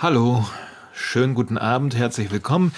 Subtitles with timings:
[0.00, 0.46] Hallo,
[0.92, 2.72] schönen guten Abend, herzlich willkommen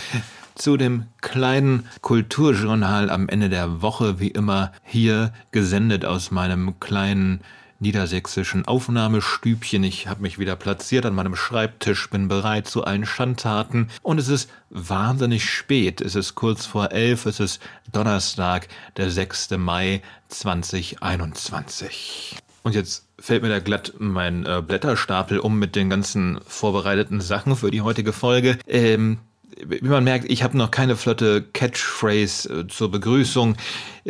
[0.55, 7.43] zu dem kleinen Kulturjournal am Ende der Woche, wie immer hier gesendet aus meinem kleinen
[7.79, 9.85] niedersächsischen Aufnahmestübchen.
[9.85, 14.29] Ich habe mich wieder platziert an meinem Schreibtisch, bin bereit zu allen Schandtaten und es
[14.29, 16.01] ist wahnsinnig spät.
[16.01, 17.61] Es ist kurz vor elf, es ist
[17.93, 19.51] Donnerstag, der 6.
[19.59, 22.39] Mai 2021.
[22.63, 27.57] Und jetzt fällt mir da glatt mein äh, Blätterstapel um mit den ganzen vorbereiteten Sachen
[27.57, 28.59] für die heutige Folge.
[28.67, 29.19] Ähm,
[29.67, 33.57] wie man merkt, ich habe noch keine flotte Catchphrase äh, zur Begrüßung.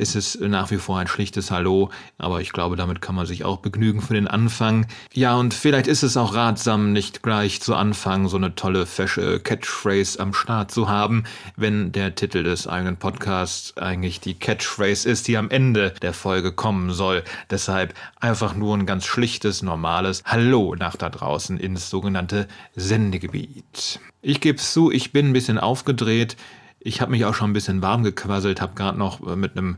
[0.01, 3.45] Es ist nach wie vor ein schlichtes Hallo, aber ich glaube, damit kann man sich
[3.45, 4.87] auch begnügen für den Anfang.
[5.13, 9.41] Ja, und vielleicht ist es auch ratsam, nicht gleich zu Anfang so eine tolle, fesche
[9.41, 11.25] Catchphrase am Start zu haben,
[11.57, 16.53] wenn der Titel des eigenen Podcasts eigentlich die Catchphrase ist, die am Ende der Folge
[16.53, 17.23] kommen soll.
[17.51, 24.01] Deshalb einfach nur ein ganz schlichtes, normales Hallo nach da draußen ins sogenannte Sendegebiet.
[24.23, 26.37] Ich gebe es zu, ich bin ein bisschen aufgedreht.
[26.81, 29.77] Ich habe mich auch schon ein bisschen warm gequasselt, habe gerade noch äh, mit einem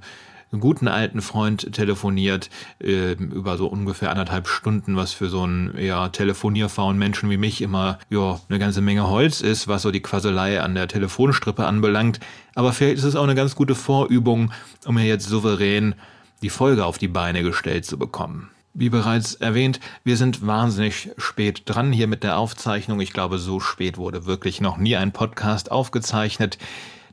[0.60, 2.50] guten alten Freund telefoniert,
[2.80, 7.62] äh, über so ungefähr anderthalb Stunden, was für so einen ja, telefonierfauen Menschen wie mich
[7.62, 12.20] immer ja, eine ganze Menge Holz ist, was so die Quasselei an der Telefonstrippe anbelangt.
[12.54, 14.52] Aber vielleicht ist es auch eine ganz gute Vorübung,
[14.84, 15.94] um mir jetzt souverän
[16.42, 18.50] die Folge auf die Beine gestellt zu bekommen.
[18.74, 23.00] Wie bereits erwähnt, wir sind wahnsinnig spät dran hier mit der Aufzeichnung.
[23.00, 26.56] Ich glaube, so spät wurde wirklich noch nie ein Podcast aufgezeichnet.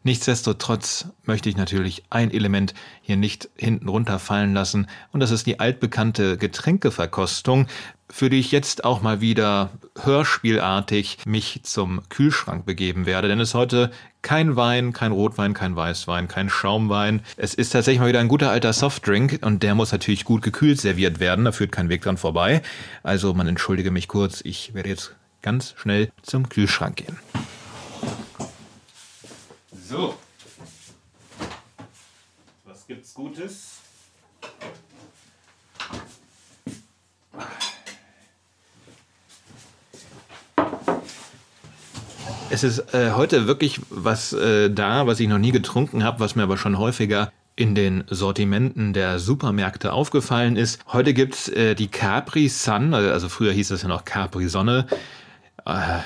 [0.04, 5.60] Nichtsdestotrotz möchte ich natürlich ein Element hier nicht hinten runterfallen lassen, und das ist die
[5.60, 7.68] altbekannte Getränkeverkostung,
[8.10, 13.50] für die ich jetzt auch mal wieder hörspielartig mich zum Kühlschrank begeben werde, denn es
[13.50, 17.22] ist heute kein Wein, kein Rotwein, kein Weißwein, kein Schaumwein.
[17.38, 20.82] Es ist tatsächlich mal wieder ein guter alter Softdrink und der muss natürlich gut gekühlt
[20.82, 22.62] serviert werden, da führt kein Weg dran vorbei.
[23.04, 27.18] Also man entschuldige mich kurz, ich werde jetzt ganz schnell zum Kühlschrank gehen.
[29.90, 30.14] So.
[32.64, 33.80] Was gibt's Gutes?
[42.52, 46.36] Es ist äh, heute wirklich was äh, da, was ich noch nie getrunken habe, was
[46.36, 50.86] mir aber schon häufiger in den Sortimenten der Supermärkte aufgefallen ist.
[50.94, 54.86] Heute gibt's äh, die Capri Sun, also früher hieß das ja noch Capri Sonne.
[55.70, 56.00] Äh,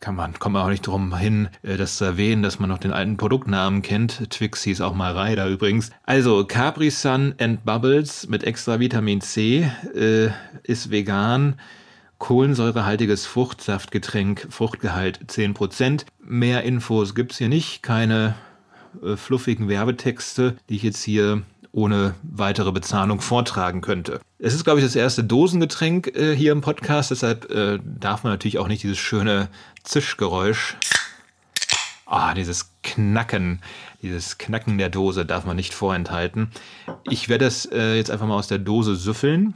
[0.00, 2.78] kann man, kommt man auch nicht drum hin, äh, das zu erwähnen, dass man noch
[2.78, 4.30] den alten Produktnamen kennt.
[4.30, 5.90] Twix hieß auch mal Ryder übrigens.
[6.04, 10.30] Also Capri Sun and Bubbles mit extra Vitamin C äh,
[10.64, 11.56] ist vegan
[12.18, 16.04] kohlensäurehaltiges Fruchtsaftgetränk, Fruchtgehalt 10%.
[16.20, 18.34] Mehr Infos gibt es hier nicht, keine
[19.02, 24.20] äh, fluffigen Werbetexte, die ich jetzt hier ohne weitere Bezahlung vortragen könnte.
[24.38, 28.32] Es ist, glaube ich, das erste Dosengetränk äh, hier im Podcast, deshalb äh, darf man
[28.32, 29.48] natürlich auch nicht dieses schöne
[29.82, 30.76] Zischgeräusch,
[32.06, 33.62] ah, dieses Knacken,
[34.02, 36.50] dieses Knacken der Dose darf man nicht vorenthalten.
[37.08, 39.54] Ich werde es äh, jetzt einfach mal aus der Dose süffeln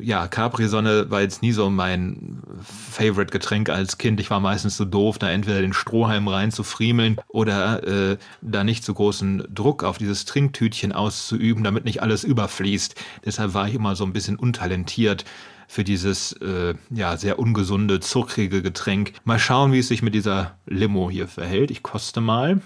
[0.00, 2.42] ja, Capri-Sonne war jetzt nie so mein
[2.90, 4.18] Favorite-Getränk als Kind.
[4.18, 8.64] Ich war meistens so doof, da entweder den Strohhalm rein zu friemeln oder äh, da
[8.64, 12.94] nicht so großen Druck auf dieses Trinktütchen auszuüben, damit nicht alles überfließt.
[13.24, 15.24] Deshalb war ich immer so ein bisschen untalentiert
[15.66, 19.12] für dieses äh, ja sehr ungesunde, zuckrige Getränk.
[19.24, 21.70] Mal schauen, wie es sich mit dieser Limo hier verhält.
[21.70, 22.62] Ich koste mal.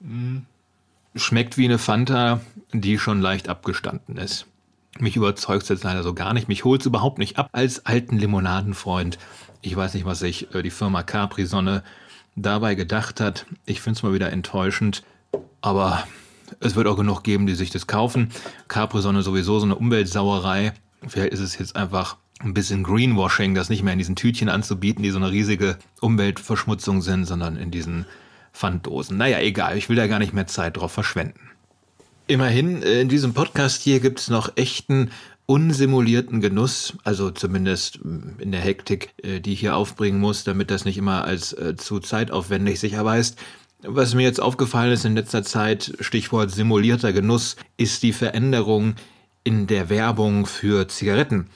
[0.00, 0.44] Hm.
[1.14, 2.40] Schmeckt wie eine Fanta,
[2.72, 4.46] die schon leicht abgestanden ist.
[4.98, 6.48] Mich überzeugt es jetzt leider so gar nicht.
[6.48, 7.48] Mich holt es überhaupt nicht ab.
[7.52, 9.18] Als alten Limonadenfreund,
[9.62, 11.82] ich weiß nicht, was sich äh, die Firma Capri Sonne
[12.34, 13.46] dabei gedacht hat.
[13.64, 15.02] Ich finde es mal wieder enttäuschend.
[15.60, 16.06] Aber
[16.60, 18.30] es wird auch genug geben, die sich das kaufen.
[18.68, 20.72] Capri Sonne sowieso so eine Umweltsauerei.
[21.06, 25.02] Vielleicht ist es jetzt einfach ein bisschen Greenwashing, das nicht mehr in diesen Tütchen anzubieten,
[25.02, 28.06] die so eine riesige Umweltverschmutzung sind, sondern in diesen
[28.52, 29.16] Pfanddosen.
[29.16, 31.40] Naja, egal, ich will da gar nicht mehr Zeit drauf verschwenden.
[32.28, 35.10] Immerhin, äh, in diesem Podcast hier gibt es noch echten
[35.46, 40.72] unsimulierten Genuss, also zumindest mm, in der Hektik, äh, die ich hier aufbringen muss, damit
[40.72, 43.38] das nicht immer als äh, zu zeitaufwendig sich erweist.
[43.82, 48.96] Was mir jetzt aufgefallen ist in letzter Zeit, Stichwort simulierter Genuss, ist die Veränderung
[49.44, 51.46] in der Werbung für Zigaretten.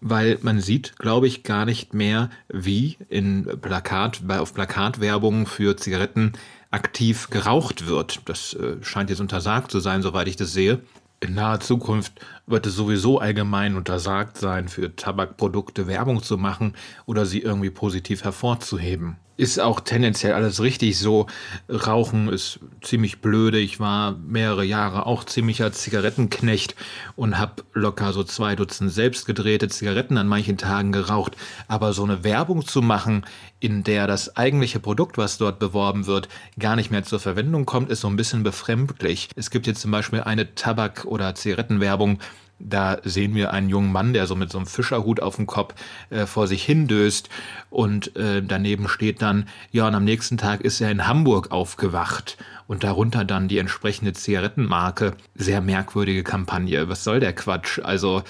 [0.00, 6.34] Weil man sieht, glaube ich, gar nicht mehr, wie in Plakat, auf Plakatwerbung für Zigaretten
[6.70, 8.20] aktiv geraucht wird.
[8.26, 10.80] Das äh, scheint jetzt untersagt zu sein, soweit ich das sehe.
[11.20, 12.12] In naher Zukunft
[12.46, 16.74] wird es sowieso allgemein untersagt sein, für Tabakprodukte Werbung zu machen
[17.06, 19.16] oder sie irgendwie positiv hervorzuheben.
[19.38, 21.28] Ist auch tendenziell alles richtig so.
[21.70, 23.58] Rauchen ist ziemlich blöde.
[23.58, 26.74] Ich war mehrere Jahre auch ziemlicher Zigarettenknecht
[27.14, 31.36] und habe locker so zwei Dutzend selbst gedrehte Zigaretten an manchen Tagen geraucht.
[31.68, 33.24] Aber so eine Werbung zu machen,
[33.60, 37.90] in der das eigentliche Produkt, was dort beworben wird, gar nicht mehr zur Verwendung kommt,
[37.90, 39.28] ist so ein bisschen befremdlich.
[39.36, 42.18] Es gibt jetzt zum Beispiel eine Tabak- oder Zigarettenwerbung,
[42.58, 45.74] da sehen wir einen jungen Mann, der so mit so einem Fischerhut auf dem Kopf
[46.10, 47.28] äh, vor sich hindöst
[47.70, 52.36] und äh, daneben steht dann, ja, und am nächsten Tag ist er in Hamburg aufgewacht
[52.66, 55.14] und darunter dann die entsprechende Zigarettenmarke.
[55.34, 56.88] Sehr merkwürdige Kampagne.
[56.88, 57.80] Was soll der Quatsch?
[57.82, 58.22] Also,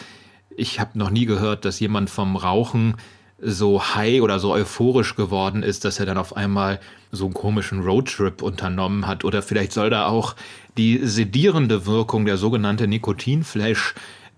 [0.57, 2.97] ich habe noch nie gehört, dass jemand vom Rauchen
[3.41, 6.81] so high oder so euphorisch geworden ist, dass er dann auf einmal
[7.13, 9.25] so einen komischen Roadtrip unternommen hat.
[9.25, 10.35] Oder vielleicht soll da auch
[10.77, 13.95] die sedierende Wirkung, der sogenannte Nikotinflash,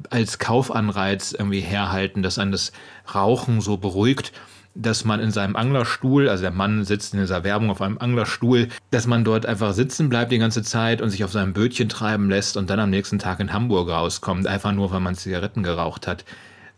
[0.08, 2.72] als Kaufanreiz irgendwie herhalten, dass einen das
[3.14, 4.32] Rauchen so beruhigt,
[4.74, 8.68] dass man in seinem Anglerstuhl, also der Mann sitzt in dieser Werbung auf einem Anglerstuhl,
[8.90, 12.30] dass man dort einfach sitzen bleibt die ganze Zeit und sich auf seinem Bötchen treiben
[12.30, 16.06] lässt und dann am nächsten Tag in Hamburg rauskommt, einfach nur, weil man Zigaretten geraucht
[16.06, 16.24] hat.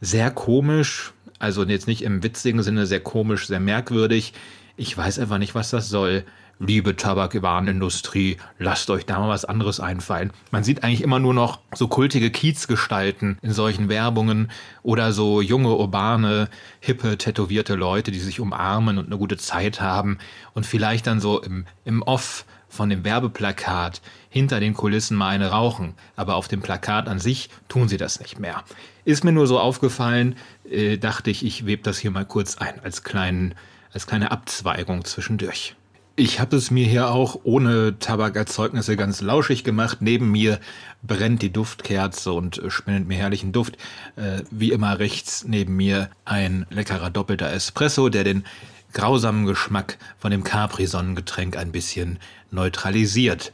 [0.00, 4.32] Sehr komisch, also jetzt nicht im witzigen Sinne sehr komisch, sehr merkwürdig.
[4.76, 6.24] Ich weiß einfach nicht, was das soll
[6.58, 10.32] liebe Tabakwarenindustrie, lasst euch da mal was anderes einfallen.
[10.52, 14.50] Man sieht eigentlich immer nur noch so kultige Kiezgestalten in solchen Werbungen
[14.84, 16.48] oder so junge, urbane,
[16.78, 20.18] hippe, tätowierte Leute, die sich umarmen und eine gute Zeit haben
[20.54, 25.50] und vielleicht dann so im, im Off von dem Werbeplakat hinter den Kulissen mal eine
[25.50, 28.64] rauchen, aber auf dem Plakat an sich tun sie das nicht mehr.
[29.04, 30.36] Ist mir nur so aufgefallen,
[30.68, 33.54] äh, dachte ich, ich webe das hier mal kurz ein als, kleinen,
[33.92, 35.76] als kleine Abzweigung zwischendurch.
[36.14, 39.98] Ich habe es mir hier auch ohne Tabakerzeugnisse ganz lauschig gemacht.
[40.00, 40.60] Neben mir
[41.02, 43.76] brennt die Duftkerze und spendet mir herrlichen Duft.
[44.16, 48.44] Äh, wie immer rechts neben mir ein leckerer doppelter Espresso, der den
[48.92, 52.18] grausamen Geschmack von dem Capri-Sonnengetränk ein bisschen
[52.50, 53.52] neutralisiert.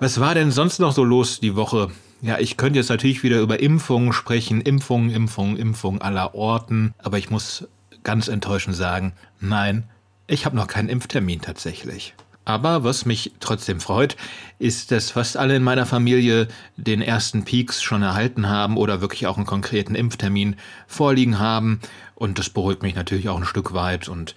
[0.00, 1.90] Was war denn sonst noch so los die Woche?
[2.20, 4.60] Ja, ich könnte jetzt natürlich wieder über Impfungen sprechen.
[4.60, 6.94] Impfungen, Impfungen, Impfungen aller Orten.
[6.98, 7.66] Aber ich muss
[8.04, 9.84] ganz enttäuschend sagen, nein,
[10.26, 12.14] ich habe noch keinen Impftermin tatsächlich.
[12.44, 14.16] Aber was mich trotzdem freut,
[14.58, 19.26] ist, dass fast alle in meiner Familie den ersten Peaks schon erhalten haben oder wirklich
[19.26, 20.56] auch einen konkreten Impftermin
[20.86, 21.80] vorliegen haben.
[22.14, 24.08] Und das beruhigt mich natürlich auch ein Stück weit.
[24.08, 24.34] Und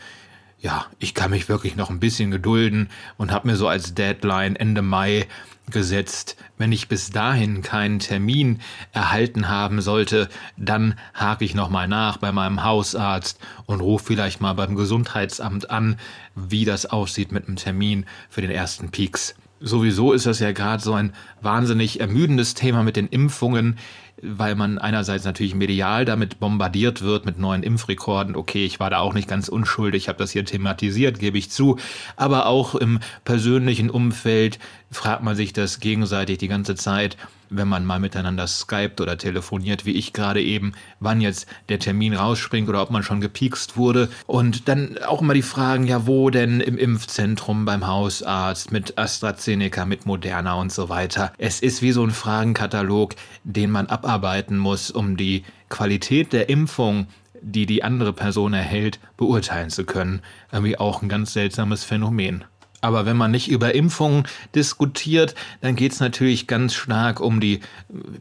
[0.59, 4.55] ja, ich kann mich wirklich noch ein bisschen gedulden und habe mir so als Deadline
[4.55, 5.27] Ende Mai
[5.69, 6.37] gesetzt.
[6.57, 8.61] Wenn ich bis dahin keinen Termin
[8.91, 14.53] erhalten haben sollte, dann hake ich nochmal nach bei meinem Hausarzt und rufe vielleicht mal
[14.53, 15.97] beim Gesundheitsamt an,
[16.35, 19.35] wie das aussieht mit einem Termin für den ersten Peaks.
[19.67, 23.77] Sowieso ist das ja gerade so ein wahnsinnig ermüdendes Thema mit den Impfungen
[24.21, 28.35] weil man einerseits natürlich medial damit bombardiert wird mit neuen Impfrekorden.
[28.35, 31.77] Okay, ich war da auch nicht ganz unschuldig, habe das hier thematisiert, gebe ich zu.
[32.15, 34.57] Aber auch im persönlichen Umfeld
[34.89, 37.17] fragt man sich das gegenseitig die ganze Zeit
[37.49, 42.13] wenn man mal miteinander skypt oder telefoniert, wie ich gerade eben, wann jetzt der Termin
[42.13, 44.09] rausspringt oder ob man schon gepiekst wurde.
[44.27, 49.85] Und dann auch immer die Fragen, ja, wo denn im Impfzentrum, beim Hausarzt, mit AstraZeneca,
[49.85, 51.33] mit Moderna und so weiter.
[51.37, 57.07] Es ist wie so ein Fragenkatalog, den man abarbeiten muss, um die Qualität der Impfung
[57.45, 60.21] die die andere Person erhält, beurteilen zu können.
[60.51, 62.43] Irgendwie auch ein ganz seltsames Phänomen.
[62.85, 67.61] Aber wenn man nicht über Impfungen diskutiert, dann geht es natürlich ganz stark um die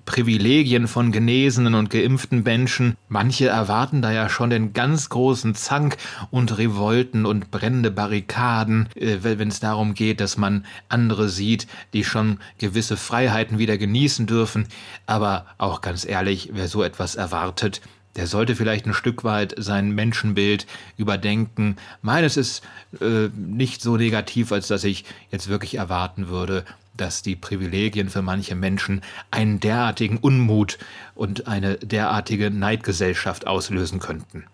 [0.07, 2.97] Privilegien von genesenen und geimpften Menschen.
[3.11, 5.99] Manche erwarten da ja schon den ganz großen Zank
[6.31, 12.03] und Revolten und brennende Barrikaden, äh, wenn es darum geht, dass man andere sieht, die
[12.03, 14.69] schon gewisse Freiheiten wieder genießen dürfen.
[15.05, 17.83] Aber auch ganz ehrlich, wer so etwas erwartet,
[18.17, 20.67] der sollte vielleicht ein Stück weit sein Menschenbild
[20.97, 21.77] überdenken.
[22.03, 22.63] Meines ist
[23.01, 26.65] äh, nicht so negativ, als dass ich jetzt wirklich erwarten würde,
[26.97, 30.79] dass die Privilegien für manche Menschen einen derartigen Unmut
[31.15, 34.45] und eine derartige Neidgesellschaft auslösen könnten.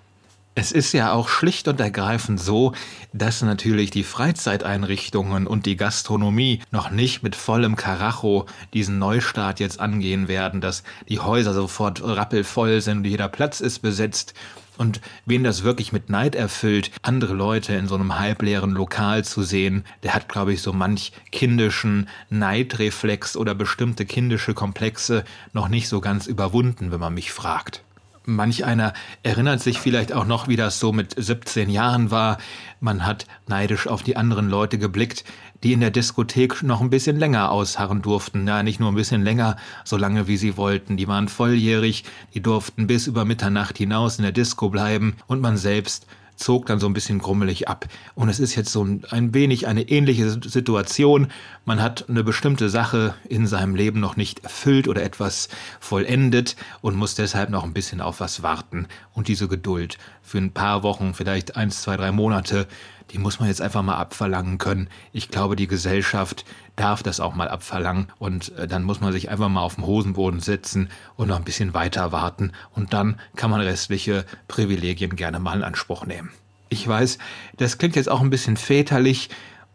[0.56, 2.72] Es ist ja auch schlicht und ergreifend so,
[3.12, 9.78] dass natürlich die Freizeiteinrichtungen und die Gastronomie noch nicht mit vollem Karacho diesen Neustart jetzt
[9.78, 14.34] angehen werden, dass die Häuser sofort rappelvoll sind und jeder Platz ist besetzt.
[14.76, 19.42] Und wen das wirklich mit Neid erfüllt, andere Leute in so einem halbleeren Lokal zu
[19.42, 25.88] sehen, der hat, glaube ich, so manch kindischen Neidreflex oder bestimmte kindische Komplexe noch nicht
[25.88, 27.84] so ganz überwunden, wenn man mich fragt.
[28.26, 32.36] Manch einer erinnert sich vielleicht auch noch, wie das so mit 17 Jahren war.
[32.78, 35.24] Man hat neidisch auf die anderen Leute geblickt,
[35.62, 38.46] die in der Diskothek noch ein bisschen länger ausharren durften.
[38.46, 40.96] Ja, nicht nur ein bisschen länger, so lange wie sie wollten.
[40.96, 45.56] Die waren volljährig, die durften bis über Mitternacht hinaus in der Disco bleiben und man
[45.56, 46.06] selbst
[46.40, 47.86] zog dann so ein bisschen grummelig ab.
[48.14, 51.28] Und es ist jetzt so ein wenig eine ähnliche Situation.
[51.64, 55.48] Man hat eine bestimmte Sache in seinem Leben noch nicht erfüllt oder etwas
[55.80, 58.88] vollendet und muss deshalb noch ein bisschen auf was warten.
[59.20, 62.66] Und diese Geduld für ein paar Wochen, vielleicht eins, zwei, drei Monate,
[63.10, 64.88] die muss man jetzt einfach mal abverlangen können.
[65.12, 69.28] Ich glaube, die Gesellschaft darf das auch mal abverlangen und äh, dann muss man sich
[69.28, 73.50] einfach mal auf den Hosenboden setzen und noch ein bisschen weiter warten und dann kann
[73.50, 76.30] man restliche Privilegien gerne mal in Anspruch nehmen.
[76.70, 77.18] Ich weiß,
[77.58, 79.28] das klingt jetzt auch ein bisschen väterlich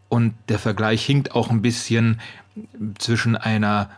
[0.08, 2.20] und der Vergleich hinkt auch ein bisschen
[2.98, 3.90] zwischen einer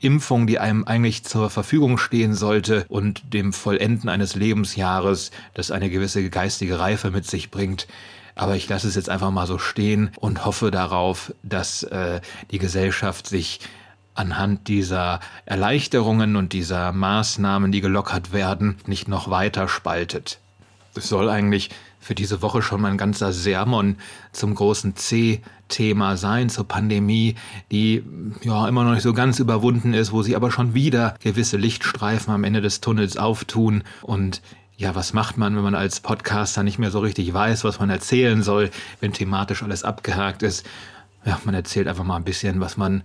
[0.00, 5.90] Impfung, die einem eigentlich zur Verfügung stehen sollte, und dem Vollenden eines Lebensjahres, das eine
[5.90, 7.86] gewisse geistige Reife mit sich bringt.
[8.34, 12.20] Aber ich lasse es jetzt einfach mal so stehen und hoffe darauf, dass äh,
[12.52, 13.60] die Gesellschaft sich
[14.14, 20.38] anhand dieser Erleichterungen und dieser Maßnahmen, die gelockert werden, nicht noch weiter spaltet.
[20.94, 21.70] Es soll eigentlich
[22.08, 23.96] für diese Woche schon mal ein ganzer Sermon
[24.32, 27.34] zum großen C-Thema sein, zur Pandemie,
[27.70, 28.02] die
[28.40, 32.32] ja immer noch nicht so ganz überwunden ist, wo sie aber schon wieder gewisse Lichtstreifen
[32.32, 34.40] am Ende des Tunnels auftun und
[34.78, 37.90] ja, was macht man, wenn man als Podcaster nicht mehr so richtig weiß, was man
[37.90, 40.64] erzählen soll, wenn thematisch alles abgehakt ist?
[41.26, 43.02] Ja, man erzählt einfach mal ein bisschen, was man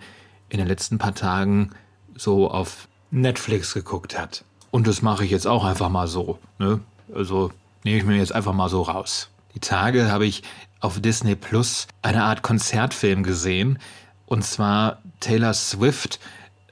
[0.47, 1.71] in den letzten paar Tagen
[2.15, 4.45] so auf Netflix geguckt hat.
[4.71, 6.39] Und das mache ich jetzt auch einfach mal so.
[6.57, 6.79] Ne?
[7.13, 7.51] Also
[7.83, 9.29] nehme ich mir jetzt einfach mal so raus.
[9.55, 10.43] Die Tage habe ich
[10.79, 13.79] auf Disney Plus eine Art Konzertfilm gesehen.
[14.25, 16.19] Und zwar Taylor Swift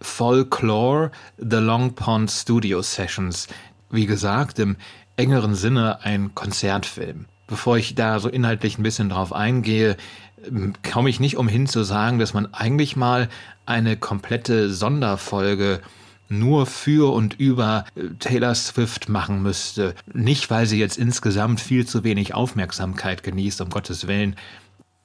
[0.01, 3.47] Folklore The Long Pond Studio Sessions
[3.91, 4.77] wie gesagt, im
[5.17, 7.25] engeren Sinne ein Konzertfilm.
[7.47, 9.97] Bevor ich da so inhaltlich ein bisschen drauf eingehe,
[10.47, 13.29] ähm, komme ich nicht umhin zu sagen, dass man eigentlich mal
[13.65, 15.81] eine komplette Sonderfolge
[16.31, 19.93] nur für und über äh, Taylor Swift machen müsste.
[20.13, 24.35] Nicht, weil sie jetzt insgesamt viel zu wenig Aufmerksamkeit genießt, um Gottes Willen.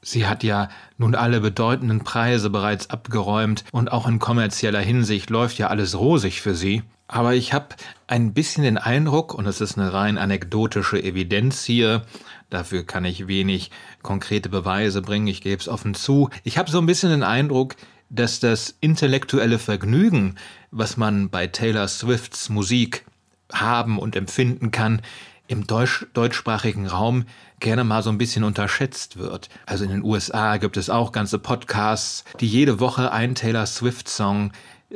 [0.03, 0.69] Sie hat ja
[0.99, 6.41] nun alle bedeutenden Preise bereits abgeräumt und auch in kommerzieller Hinsicht läuft ja alles rosig
[6.41, 6.83] für sie.
[7.09, 7.69] Aber ich habe
[8.09, 12.03] ein bisschen den Eindruck, und es ist eine rein anekdotische Evidenz hier,
[12.51, 13.71] dafür kann ich wenig
[14.03, 17.77] konkrete Beweise bringen, ich gebe es offen zu, ich habe so ein bisschen den Eindruck,
[18.09, 20.37] dass das intellektuelle Vergnügen,
[20.71, 23.05] was man bei Taylor Swifts Musik
[23.53, 25.03] haben und empfinden kann,
[25.49, 27.25] im deutsch deutschsprachigen Raum
[27.61, 29.49] gerne mal so ein bisschen unterschätzt wird.
[29.65, 34.53] Also in den USA gibt es auch ganze Podcasts, die jede Woche einen Taylor Swift-Song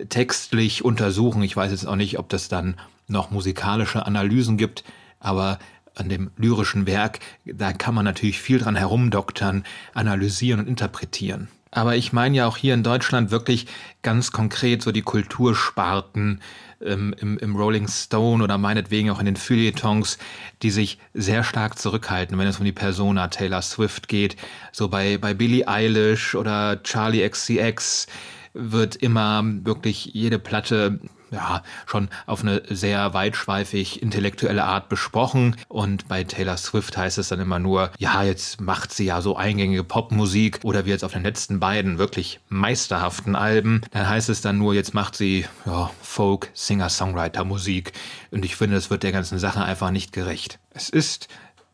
[0.08, 1.42] textlich untersuchen.
[1.42, 2.76] Ich weiß jetzt auch nicht, ob das dann
[3.06, 4.84] noch musikalische Analysen gibt,
[5.18, 5.58] aber
[5.94, 9.64] an dem lyrischen Werk, da kann man natürlich viel dran herumdoktern,
[9.94, 11.48] analysieren und interpretieren.
[11.70, 13.66] Aber ich meine ja auch hier in Deutschland wirklich
[14.02, 16.40] ganz konkret so die Kultursparten
[16.80, 20.18] ähm, im, im Rolling Stone oder meinetwegen auch in den Feuilletons,
[20.62, 24.36] die sich sehr stark zurückhalten, wenn es um die Persona Taylor Swift geht.
[24.72, 28.06] So bei, bei Billie Eilish oder Charlie XCX
[28.52, 35.56] wird immer wirklich jede Platte ja, schon auf eine sehr weitschweifig intellektuelle Art besprochen.
[35.68, 39.36] Und bei Taylor Swift heißt es dann immer nur, ja, jetzt macht sie ja so
[39.36, 43.82] eingängige Popmusik oder wie jetzt auf den letzten beiden wirklich meisterhaften Alben.
[43.92, 47.92] Dann heißt es dann nur, jetzt macht sie ja, Folk, Singer-Songwriter-Musik.
[48.30, 50.58] Und ich finde, das wird der ganzen Sache einfach nicht gerecht.
[50.70, 51.28] Es ist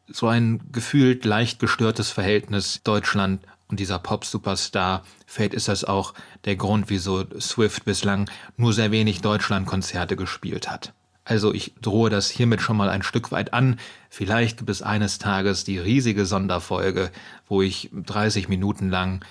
[0.09, 5.03] so ein gefühlt leicht gestörtes Verhältnis Deutschland und dieser Pop-Superstar.
[5.27, 10.93] Vielleicht ist das auch der Grund, wieso Swift bislang nur sehr wenig Deutschlandkonzerte gespielt hat.
[11.25, 13.81] Also ich drohe das hiermit schon mal ein Stück weit an.
[14.09, 17.11] Vielleicht gibt es eines Tages die riesige Sonderfolge,
[17.49, 19.25] wo ich 30 Minuten lang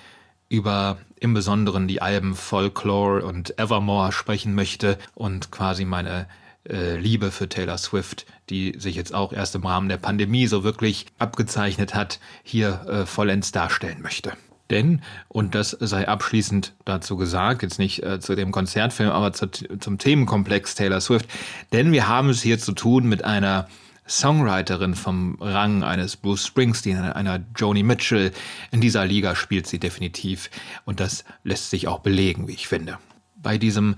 [0.50, 6.28] über im Besonderen die Alben Folklore und Evermore sprechen möchte und quasi meine
[6.68, 10.64] äh, Liebe für Taylor Swift, die sich jetzt auch erst im Rahmen der Pandemie so
[10.64, 14.32] wirklich abgezeichnet hat, hier äh, vollends darstellen möchte.
[14.70, 19.46] Denn, und das sei abschließend dazu gesagt, jetzt nicht äh, zu dem Konzertfilm, aber zu,
[19.48, 21.28] zum Themenkomplex Taylor Swift,
[21.72, 23.68] denn wir haben es hier zu tun mit einer
[24.08, 28.32] Songwriterin vom Rang eines Bruce Springsteen, einer Joni Mitchell.
[28.70, 30.50] In dieser Liga spielt sie definitiv
[30.84, 32.98] und das lässt sich auch belegen, wie ich finde.
[33.36, 33.96] Bei diesem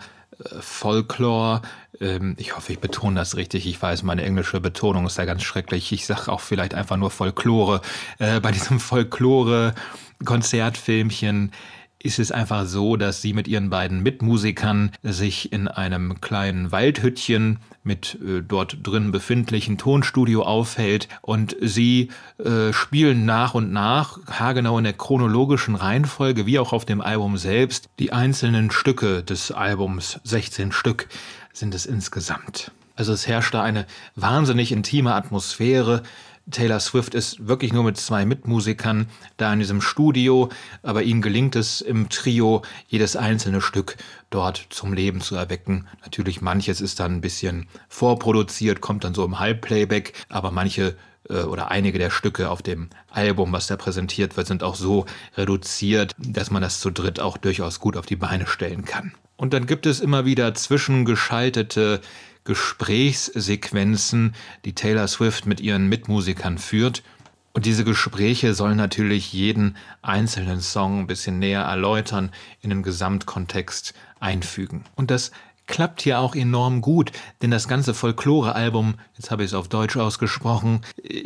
[0.61, 1.63] Folklore.
[2.01, 3.67] Ähm, ich hoffe, ich betone das richtig.
[3.67, 5.93] Ich weiß, meine englische Betonung ist ja ganz schrecklich.
[5.93, 7.81] Ich sage auch vielleicht einfach nur Folklore.
[8.19, 11.53] Äh, bei diesem Folklore-Konzertfilmchen
[12.01, 17.59] ist es einfach so, dass sie mit ihren beiden Mitmusikern sich in einem kleinen Waldhüttchen
[17.83, 24.79] mit äh, dort drin befindlichen Tonstudio aufhält und sie äh, spielen nach und nach, haargenau
[24.79, 30.21] in der chronologischen Reihenfolge, wie auch auf dem Album selbst, die einzelnen Stücke des Albums,
[30.25, 31.09] 16 Stück
[31.53, 32.71] sind es insgesamt.
[32.95, 33.87] Also es herrscht da eine
[34.17, 36.03] wahnsinnig intime Atmosphäre,
[36.51, 40.49] Taylor Swift ist wirklich nur mit zwei Mitmusikern da in diesem Studio,
[40.83, 43.97] aber ihm gelingt es im Trio, jedes einzelne Stück
[44.31, 45.87] dort zum Leben zu erwecken.
[46.03, 50.97] Natürlich manches ist dann ein bisschen vorproduziert, kommt dann so im Halbplayback, aber manche
[51.29, 55.07] äh, oder einige der Stücke auf dem Album, was da präsentiert wird, sind auch so
[55.37, 59.13] reduziert, dass man das zu dritt auch durchaus gut auf die Beine stellen kann.
[59.39, 62.01] Und dann gibt es immer wieder zwischengeschaltete
[62.43, 67.05] Gesprächssequenzen, die Taylor Swift mit ihren Mitmusikern führt.
[67.53, 73.95] Und diese Gespräche sollen natürlich jeden einzelnen Song ein bisschen näher erläutern, in den Gesamtkontext
[74.19, 74.85] einfügen.
[74.97, 75.31] Und das
[75.69, 79.97] klappt hier auch enorm gut, denn das ganze Folklore-Album, jetzt habe ich es auf Deutsch
[79.97, 80.81] ausgesprochen,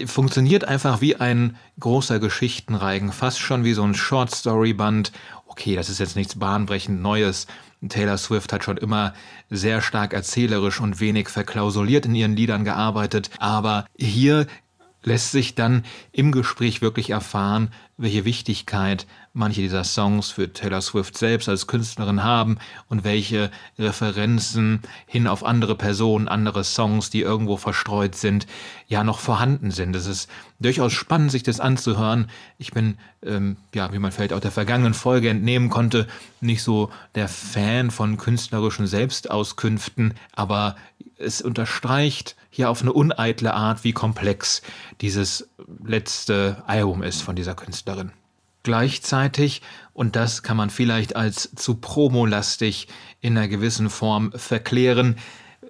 [0.05, 5.13] funktioniert einfach wie ein großer Geschichtenreigen, fast schon wie so ein Short-Story-Band.
[5.47, 7.47] Okay, das ist jetzt nichts bahnbrechend Neues.
[7.89, 9.13] Taylor Swift hat schon immer
[9.51, 14.47] sehr stark erzählerisch und wenig verklausuliert in ihren Liedern gearbeitet, aber hier
[15.05, 21.17] lässt sich dann im Gespräch wirklich erfahren, welche Wichtigkeit manche dieser Songs für Taylor Swift
[21.17, 27.57] selbst als Künstlerin haben und welche Referenzen hin auf andere Personen, andere Songs, die irgendwo
[27.57, 28.47] verstreut sind,
[28.89, 29.97] ja noch vorhanden sind.
[29.97, 30.29] Es ist
[30.61, 32.29] durchaus spannend, sich das anzuhören.
[32.59, 36.07] Ich bin, ähm, ja, wie man vielleicht auch der vergangenen Folge entnehmen konnte,
[36.41, 40.77] nicht so der Fan von künstlerischen Selbstauskünften, aber
[41.23, 44.63] es unterstreicht hier auf eine uneitle Art, wie komplex
[45.01, 45.49] dieses
[45.85, 48.13] letzte Album ist von dieser Künstlerin.
[48.63, 49.63] Gleichzeitig,
[49.93, 52.89] und das kann man vielleicht als zu promolastig
[53.21, 55.17] in einer gewissen Form verklären,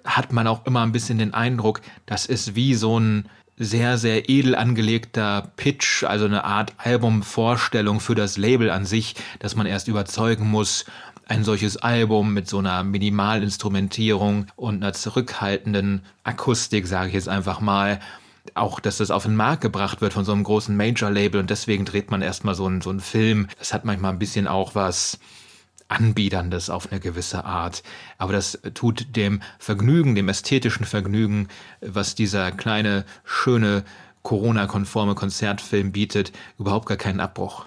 [0.03, 4.29] hat man auch immer ein bisschen den Eindruck, das ist wie so ein sehr, sehr
[4.29, 9.87] edel angelegter Pitch, also eine Art Albumvorstellung für das Label an sich, dass man erst
[9.87, 10.85] überzeugen muss
[11.27, 17.61] ein solches Album mit so einer Minimalinstrumentierung und einer zurückhaltenden Akustik, sage ich jetzt einfach
[17.61, 17.99] mal,
[18.55, 21.85] auch, dass das auf den Markt gebracht wird von so einem großen Major-Label und deswegen
[21.85, 23.47] dreht man erstmal so einen, so einen Film.
[23.57, 25.17] Das hat manchmal ein bisschen auch was
[25.87, 27.83] Anbiederndes auf eine gewisse Art.
[28.17, 31.47] Aber das tut dem Vergnügen, dem ästhetischen Vergnügen,
[31.81, 33.83] was dieser kleine, schöne,
[34.23, 37.65] Corona-konforme Konzertfilm bietet, überhaupt gar keinen Abbruch.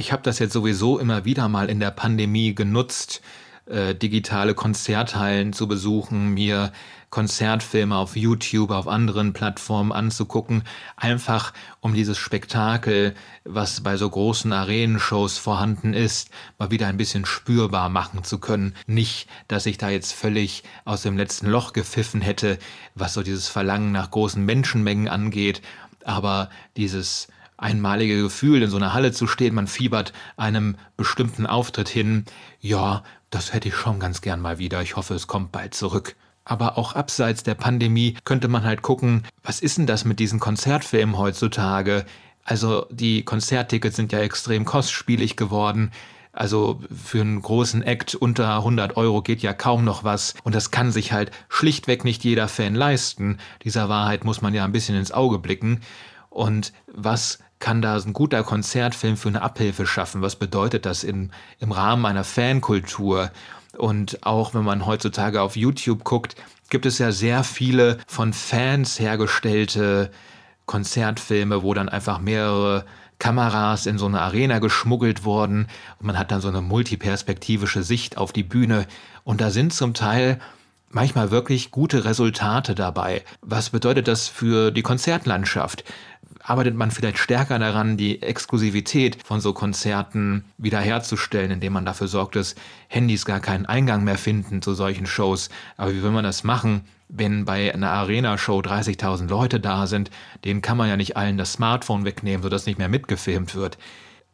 [0.00, 3.20] Ich habe das jetzt sowieso immer wieder mal in der Pandemie genutzt,
[3.66, 6.72] äh, digitale Konzerthallen zu besuchen, mir
[7.10, 10.62] Konzertfilme auf YouTube, auf anderen Plattformen anzugucken,
[10.96, 17.26] einfach um dieses Spektakel, was bei so großen Arenenshows vorhanden ist, mal wieder ein bisschen
[17.26, 18.74] spürbar machen zu können.
[18.86, 22.58] Nicht, dass ich da jetzt völlig aus dem letzten Loch gepfiffen hätte,
[22.94, 25.60] was so dieses Verlangen nach großen Menschenmengen angeht,
[26.06, 26.48] aber
[26.78, 27.28] dieses
[27.60, 32.24] einmalige Gefühl, in so einer Halle zu stehen, man fiebert einem bestimmten Auftritt hin.
[32.60, 34.82] Ja, das hätte ich schon ganz gern mal wieder.
[34.82, 36.16] Ich hoffe, es kommt bald zurück.
[36.44, 40.40] Aber auch abseits der Pandemie könnte man halt gucken, was ist denn das mit diesen
[40.40, 42.06] Konzertfilmen heutzutage?
[42.42, 45.92] Also die Konzerttickets sind ja extrem kostspielig geworden.
[46.32, 50.34] Also für einen großen Act unter 100 Euro geht ja kaum noch was.
[50.42, 53.38] Und das kann sich halt schlichtweg nicht jeder Fan leisten.
[53.62, 55.80] Dieser Wahrheit muss man ja ein bisschen ins Auge blicken.
[56.30, 60.22] Und was kann da ein guter Konzertfilm für eine Abhilfe schaffen?
[60.22, 63.30] Was bedeutet das in, im Rahmen einer Fankultur?
[63.76, 66.34] Und auch wenn man heutzutage auf YouTube guckt,
[66.70, 70.10] gibt es ja sehr viele von Fans hergestellte
[70.66, 72.84] Konzertfilme, wo dann einfach mehrere
[73.18, 75.66] Kameras in so eine Arena geschmuggelt wurden
[75.98, 78.86] und man hat dann so eine multiperspektivische Sicht auf die Bühne
[79.24, 80.40] und da sind zum Teil
[80.90, 83.22] manchmal wirklich gute Resultate dabei.
[83.42, 85.84] Was bedeutet das für die Konzertlandschaft?
[86.42, 92.36] Arbeitet man vielleicht stärker daran, die Exklusivität von so Konzerten wiederherzustellen, indem man dafür sorgt,
[92.36, 92.54] dass
[92.88, 95.50] Handys gar keinen Eingang mehr finden zu solchen Shows.
[95.76, 100.10] Aber wie will man das machen, wenn bei einer Arena-Show 30.000 Leute da sind?
[100.44, 103.76] Denen kann man ja nicht allen das Smartphone wegnehmen, sodass nicht mehr mitgefilmt wird.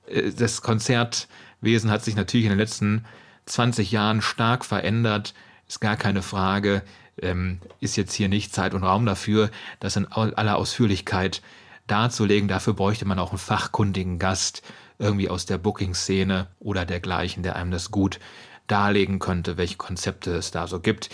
[0.07, 3.05] Äh, das Konzertwesen hat sich natürlich in den letzten
[3.47, 5.35] 20 Jahren stark verändert,
[5.69, 6.83] ist gar keine Frage.
[7.21, 11.41] Ähm, ist jetzt hier nicht Zeit und Raum dafür, das in aller Ausführlichkeit
[11.87, 12.49] darzulegen.
[12.49, 14.63] Dafür bräuchte man auch einen fachkundigen Gast,
[14.99, 18.19] irgendwie aus der Booking-Szene oder dergleichen, der einem das gut
[18.67, 21.11] darlegen könnte, welche Konzepte es da so gibt.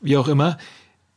[0.00, 0.58] Wie auch immer,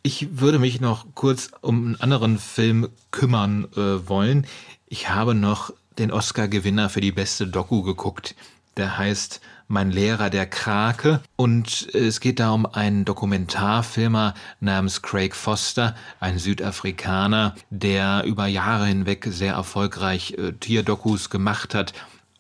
[0.03, 4.45] ich würde mich noch kurz um einen anderen Film kümmern äh, wollen.
[4.87, 8.35] Ich habe noch den Oscar-Gewinner für die beste Doku geguckt.
[8.77, 11.21] Der heißt mein Lehrer der Krake.
[11.35, 18.85] Und es geht da um einen Dokumentarfilmer namens Craig Foster, ein Südafrikaner, der über Jahre
[18.85, 21.93] hinweg sehr erfolgreich äh, Tierdokus gemacht hat.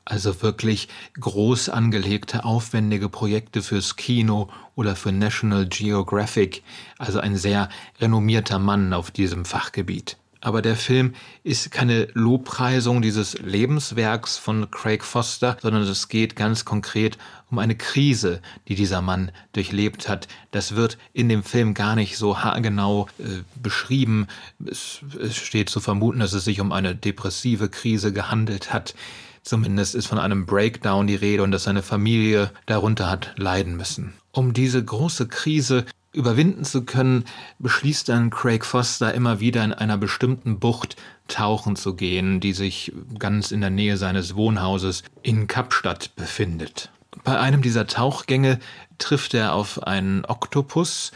[0.05, 0.87] Also wirklich
[1.19, 6.63] groß angelegte, aufwendige Projekte fürs Kino oder für National Geographic.
[6.97, 7.67] Also ein sehr
[7.99, 10.17] renommierter Mann auf diesem Fachgebiet.
[10.41, 16.65] Aber der Film ist keine Lobpreisung dieses Lebenswerks von Craig Foster, sondern es geht ganz
[16.65, 17.17] konkret
[17.49, 20.27] um eine Krise, die dieser Mann durchlebt hat.
[20.51, 24.27] Das wird in dem Film gar nicht so haargenau äh, beschrieben.
[24.65, 28.95] Es, es steht zu vermuten, dass es sich um eine depressive Krise gehandelt hat.
[29.43, 34.13] Zumindest ist von einem Breakdown die Rede und dass seine Familie darunter hat leiden müssen.
[34.33, 35.85] Um diese große Krise
[36.17, 37.23] überwinden zu können,
[37.59, 42.91] beschließt dann Craig Foster immer wieder in einer bestimmten Bucht tauchen zu gehen, die sich
[43.19, 46.91] ganz in der Nähe seines Wohnhauses in Kapstadt befindet.
[47.23, 48.59] Bei einem dieser Tauchgänge
[48.97, 51.11] trifft er auf einen Oktopus.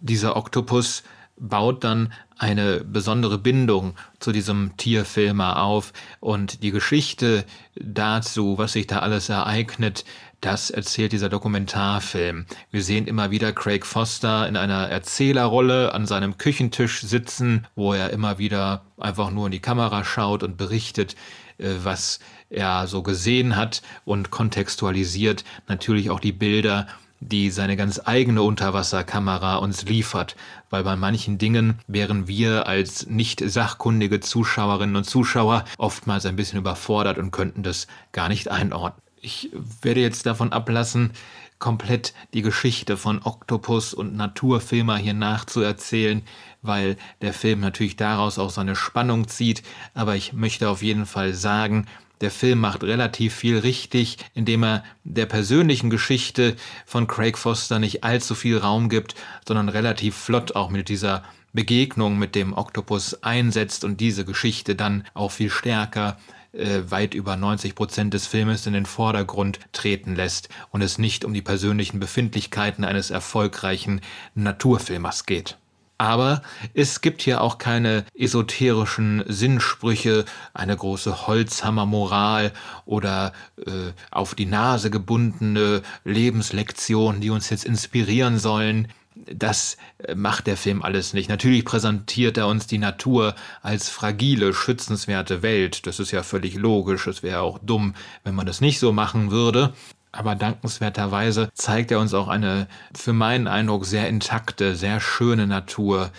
[0.00, 1.02] Dieser Oktopus
[1.38, 8.86] baut dann eine besondere Bindung zu diesem Tierfilmer auf und die Geschichte dazu, was sich
[8.86, 10.04] da alles ereignet,
[10.40, 12.46] das erzählt dieser Dokumentarfilm.
[12.70, 18.10] Wir sehen immer wieder Craig Foster in einer Erzählerrolle an seinem Küchentisch sitzen, wo er
[18.10, 21.16] immer wieder einfach nur in die Kamera schaut und berichtet,
[21.58, 22.20] äh, was
[22.50, 26.86] er so gesehen hat und kontextualisiert natürlich auch die Bilder,
[27.20, 30.36] die seine ganz eigene Unterwasserkamera uns liefert,
[30.70, 36.58] weil bei manchen Dingen wären wir als nicht sachkundige Zuschauerinnen und Zuschauer oftmals ein bisschen
[36.58, 39.05] überfordert und könnten das gar nicht einordnen.
[39.20, 39.50] Ich
[39.82, 41.12] werde jetzt davon ablassen,
[41.58, 46.22] komplett die Geschichte von Octopus und Naturfilmer hier nachzuerzählen,
[46.62, 49.62] weil der Film natürlich daraus auch seine Spannung zieht,
[49.94, 51.86] aber ich möchte auf jeden Fall sagen,
[52.20, 58.04] der Film macht relativ viel richtig, indem er der persönlichen Geschichte von Craig Foster nicht
[58.04, 59.14] allzu viel Raum gibt,
[59.46, 65.04] sondern relativ flott auch mit dieser Begegnung mit dem Oktopus einsetzt und diese Geschichte dann
[65.14, 66.18] auch viel stärker
[66.56, 71.24] äh, weit über 90 Prozent des Filmes in den Vordergrund treten lässt und es nicht
[71.24, 74.00] um die persönlichen Befindlichkeiten eines erfolgreichen
[74.34, 75.58] Naturfilmers geht.
[75.98, 76.42] Aber
[76.74, 82.52] es gibt hier auch keine esoterischen Sinnsprüche, eine große Holzhammermoral
[82.84, 83.32] oder
[83.64, 88.88] äh, auf die Nase gebundene Lebenslektionen, die uns jetzt inspirieren sollen.
[89.32, 91.28] Das äh, macht der Film alles nicht.
[91.28, 95.86] Natürlich präsentiert er uns die Natur als fragile, schützenswerte Welt.
[95.86, 97.06] Das ist ja völlig logisch.
[97.06, 99.72] Es wäre auch dumm, wenn man das nicht so machen würde
[100.16, 106.10] aber dankenswerterweise zeigt er uns auch eine, für meinen Eindruck, sehr intakte, sehr schöne Natur,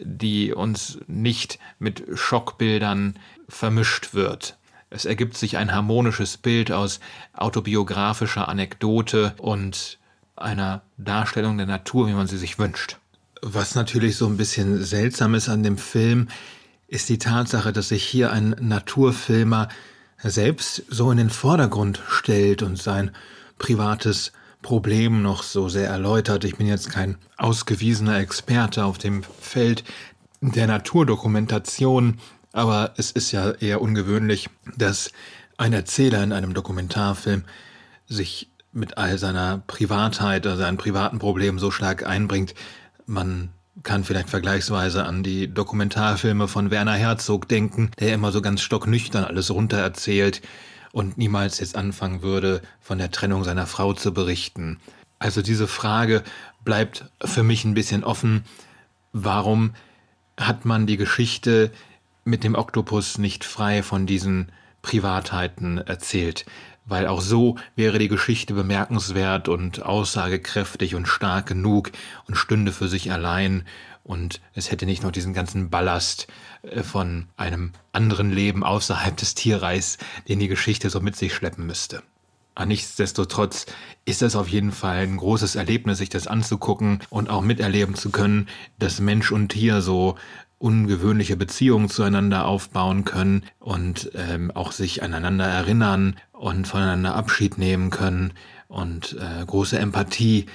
[0.00, 4.56] die uns nicht mit Schockbildern vermischt wird.
[4.88, 7.00] Es ergibt sich ein harmonisches Bild aus
[7.34, 9.98] autobiografischer Anekdote und
[10.36, 12.98] einer Darstellung der Natur, wie man sie sich wünscht.
[13.42, 16.28] Was natürlich so ein bisschen seltsam ist an dem Film,
[16.88, 19.68] ist die Tatsache, dass sich hier ein Naturfilmer
[20.22, 23.10] selbst so in den Vordergrund stellt und sein
[23.58, 26.44] privates Problem noch so sehr erläutert.
[26.44, 29.84] Ich bin jetzt kein ausgewiesener Experte auf dem Feld
[30.40, 32.18] der Naturdokumentation,
[32.52, 35.12] aber es ist ja eher ungewöhnlich, dass
[35.58, 37.44] ein Erzähler in einem Dokumentarfilm
[38.08, 42.54] sich mit all seiner Privatheit, also seinen privaten Problemen so stark einbringt.
[43.06, 43.50] Man
[43.82, 49.24] kann vielleicht vergleichsweise an die Dokumentarfilme von Werner Herzog denken, der immer so ganz stocknüchtern
[49.24, 50.42] alles runtererzählt
[50.92, 54.78] und niemals jetzt anfangen würde, von der Trennung seiner Frau zu berichten.
[55.18, 56.22] Also diese Frage
[56.64, 58.44] bleibt für mich ein bisschen offen.
[59.12, 59.74] Warum
[60.38, 61.70] hat man die Geschichte
[62.24, 66.44] mit dem Oktopus nicht frei von diesen Privatheiten erzählt?
[66.86, 71.92] Weil auch so wäre die Geschichte bemerkenswert und aussagekräftig und stark genug
[72.26, 73.64] und stünde für sich allein
[74.06, 76.28] und es hätte nicht noch diesen ganzen Ballast
[76.62, 81.66] äh, von einem anderen Leben außerhalb des Tierreichs, den die Geschichte so mit sich schleppen
[81.66, 82.02] müsste.
[82.64, 83.66] Nichtsdestotrotz
[84.06, 88.10] ist es auf jeden Fall ein großes Erlebnis, sich das anzugucken und auch miterleben zu
[88.10, 90.16] können, dass Mensch und Tier so
[90.58, 97.90] ungewöhnliche Beziehungen zueinander aufbauen können und ähm, auch sich aneinander erinnern und voneinander Abschied nehmen
[97.90, 98.32] können
[98.68, 100.46] und äh, große Empathie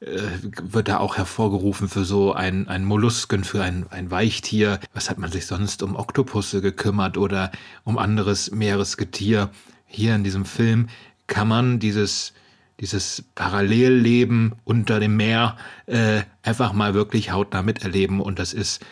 [0.00, 0.20] äh,
[0.62, 4.78] wird da auch hervorgerufen für so ein, ein Mollusken, für ein, ein Weichtier.
[4.94, 7.50] Was hat man sich sonst um Oktopusse gekümmert oder
[7.82, 9.50] um anderes Meeresgetier?
[9.86, 10.88] Hier in diesem Film
[11.26, 12.32] kann man dieses
[12.80, 18.84] dieses Parallelleben unter dem Meer äh, einfach mal wirklich hautnah miterleben und das ist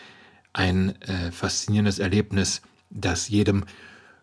[0.57, 3.65] ein äh, faszinierendes Erlebnis, das jedem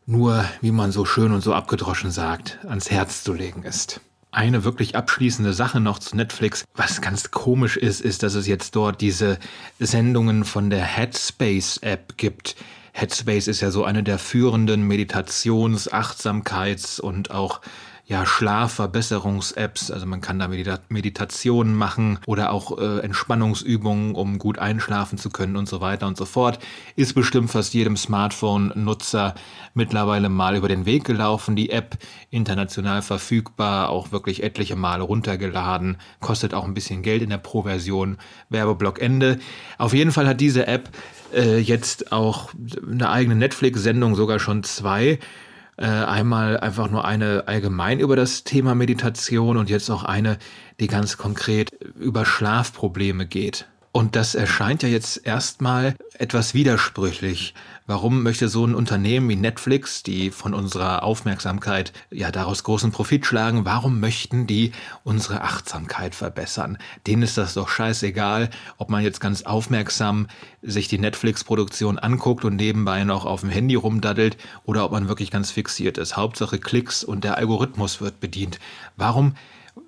[0.07, 4.01] nur, wie man so schön und so abgedroschen sagt, ans Herz zu legen ist.
[4.31, 6.65] Eine wirklich abschließende Sache noch zu Netflix.
[6.75, 9.39] Was ganz komisch ist, ist, dass es jetzt dort diese
[9.79, 12.57] Sendungen von der Headspace-App gibt.
[12.93, 17.61] Headspace ist ja so eine der führenden Meditations-, Achtsamkeits- und auch
[18.07, 19.91] ja, Schlafverbesserungs-Apps.
[19.91, 25.31] Also man kann da Medita Meditationen machen oder auch äh, Entspannungsübungen, um gut einschlafen zu
[25.31, 26.59] können und so weiter und so fort.
[26.97, 29.35] Ist bestimmt fast jedem Smartphone-Nutzer
[29.73, 31.57] mittlerweile mal über den Weg gelaufen.
[31.57, 31.97] Die App
[32.31, 38.19] international verfügbar, auch wirklich etliche Male runtergeladen, kostet auch ein bisschen Geld in der Pro-Version.
[38.51, 39.39] Werbeblock Ende.
[39.79, 40.91] Auf jeden Fall hat diese App
[41.35, 42.51] äh, jetzt auch
[42.87, 45.19] eine eigene Netflix-Sendung, sogar schon zwei.
[45.77, 50.39] Äh, einmal einfach nur eine allgemein über das Thema Meditation und jetzt auch eine,
[50.79, 53.67] die ganz konkret über Schlafprobleme geht.
[53.97, 57.55] Und das erscheint ja jetzt erstmal etwas widersprüchlich.
[57.87, 63.25] Warum möchte so ein Unternehmen wie Netflix, die von unserer Aufmerksamkeit ja daraus großen Profit
[63.25, 64.73] schlagen, warum möchten die
[65.05, 66.79] unsere Achtsamkeit verbessern?
[67.07, 70.27] Denen ist das doch scheißegal, ob man jetzt ganz aufmerksam
[70.61, 75.31] sich die Netflix-Produktion anguckt und nebenbei noch auf dem Handy rumdaddelt oder ob man wirklich
[75.31, 76.17] ganz fixiert ist.
[76.17, 78.59] Hauptsache Klicks und der Algorithmus wird bedient.
[78.97, 79.37] Warum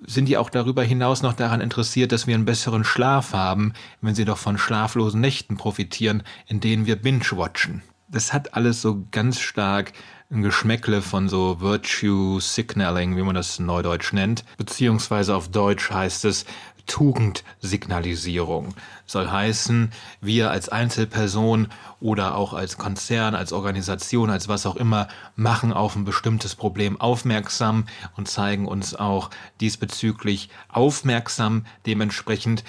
[0.05, 4.15] sind die auch darüber hinaus noch daran interessiert, dass wir einen besseren Schlaf haben, wenn
[4.15, 7.81] sie doch von schlaflosen Nächten profitieren, in denen wir binge-watchen.
[8.09, 9.91] Das hat alles so ganz stark
[10.29, 16.25] ein Geschmäckle von so Virtue Signaling, wie man das neudeutsch nennt, beziehungsweise auf Deutsch heißt
[16.25, 16.45] es
[16.87, 18.73] Tugendsignalisierung.
[19.05, 21.67] Soll heißen, wir als Einzelperson
[21.99, 26.99] oder auch als Konzern, als Organisation, als was auch immer, machen auf ein bestimmtes Problem
[26.99, 29.29] aufmerksam und zeigen uns auch
[29.61, 32.63] diesbezüglich aufmerksam dementsprechend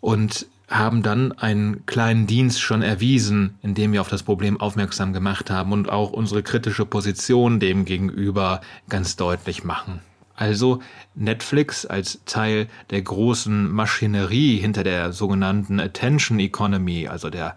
[0.00, 5.50] und haben dann einen kleinen Dienst schon erwiesen, indem wir auf das Problem aufmerksam gemacht
[5.50, 10.00] haben und auch unsere kritische Position dem gegenüber ganz deutlich machen.
[10.34, 10.80] Also
[11.14, 17.54] Netflix als Teil der großen Maschinerie hinter der sogenannten Attention Economy, also der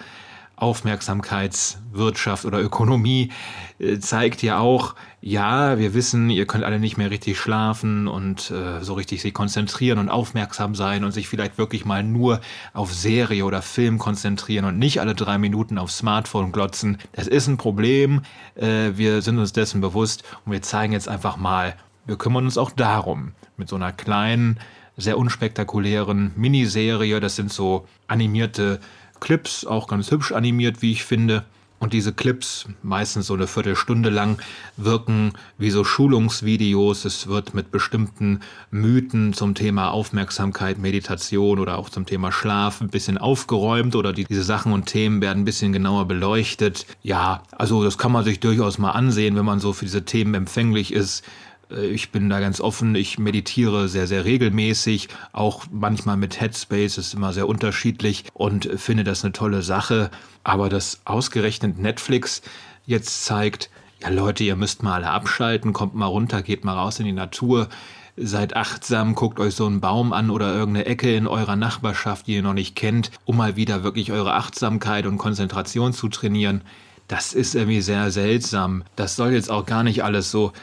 [0.57, 3.31] Aufmerksamkeitswirtschaft oder Ökonomie,
[3.79, 8.51] äh, zeigt ja auch, ja, wir wissen, ihr könnt alle nicht mehr richtig schlafen und
[8.51, 12.41] äh, so richtig sich konzentrieren und aufmerksam sein und sich vielleicht wirklich mal nur
[12.73, 16.99] auf Serie oder Film konzentrieren und nicht alle drei Minuten aufs Smartphone glotzen.
[17.13, 18.21] Das ist ein Problem.
[18.55, 22.57] Äh, wir sind uns dessen bewusst und wir zeigen jetzt einfach mal, wir kümmern uns
[22.57, 23.33] auch darum.
[23.57, 24.59] Mit so einer kleinen,
[24.97, 27.19] sehr unspektakulären Miniserie.
[27.19, 28.79] Das sind so animierte
[29.19, 31.45] Clips, auch ganz hübsch animiert, wie ich finde.
[31.77, 34.41] Und diese Clips, meistens so eine Viertelstunde lang,
[34.77, 37.03] wirken wie so Schulungsvideos.
[37.03, 38.39] Es wird mit bestimmten
[38.71, 44.23] Mythen zum Thema Aufmerksamkeit, Meditation oder auch zum Thema Schlaf ein bisschen aufgeräumt oder die,
[44.23, 46.85] diese Sachen und Themen werden ein bisschen genauer beleuchtet.
[47.03, 50.33] Ja, also das kann man sich durchaus mal ansehen, wenn man so für diese Themen
[50.33, 51.23] empfänglich ist.
[51.71, 52.95] Äh, ich bin da ganz offen.
[52.95, 55.09] Ich meditiere sehr, sehr regelmäßig.
[55.31, 60.09] Auch manchmal mit Headspace ist immer sehr unterschiedlich und finde das eine tolle Sache.
[60.43, 62.41] Aber dass ausgerechnet Netflix
[62.85, 63.69] jetzt zeigt,
[64.01, 67.11] ja Leute, ihr müsst mal alle abschalten, kommt mal runter, geht mal raus in die
[67.11, 67.69] Natur,
[68.17, 72.35] seid achtsam, guckt euch so einen Baum an oder irgendeine Ecke in eurer Nachbarschaft, die
[72.35, 76.61] ihr noch nicht kennt, um mal wieder wirklich eure Achtsamkeit und Konzentration zu trainieren.
[77.07, 78.83] Das ist irgendwie sehr seltsam.
[78.95, 80.53] Das soll jetzt auch gar nicht alles so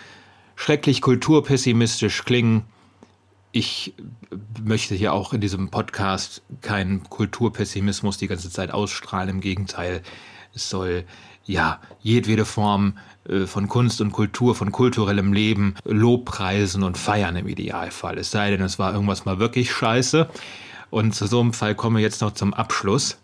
[0.62, 2.62] schrecklich kulturpessimistisch klingen.
[3.50, 3.94] Ich
[4.62, 9.28] möchte hier auch in diesem Podcast keinen Kulturpessimismus die ganze Zeit ausstrahlen.
[9.28, 10.02] Im Gegenteil,
[10.54, 11.04] es soll
[11.44, 12.96] ja jedwede Form
[13.28, 18.16] äh, von Kunst und Kultur, von kulturellem Leben Lobpreisen und feiern im Idealfall.
[18.16, 20.30] Es sei denn, es war irgendwas mal wirklich scheiße.
[20.90, 23.18] Und zu so einem Fall kommen wir jetzt noch zum Abschluss.